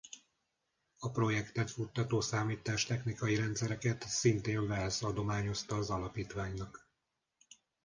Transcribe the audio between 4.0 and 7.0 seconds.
szintén Wales adományozta az alapítványnak.